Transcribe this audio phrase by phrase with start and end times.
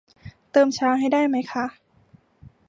[0.51, 1.65] เติมชาให้ได้ไหมคะ